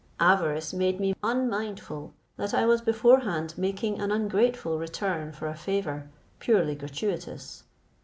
Avarice 0.19 0.73
made 0.73 0.99
me 0.99 1.13
unmindful 1.21 2.15
that 2.35 2.55
I 2.55 2.65
was 2.65 2.81
beforehand 2.81 3.53
making 3.55 3.99
an 4.01 4.11
ungrateful 4.11 4.79
return 4.79 5.31
for 5.31 5.45
a 5.45 5.53
favour, 5.53 6.09
purely 6.39 6.73
gratuitous. 6.73 7.61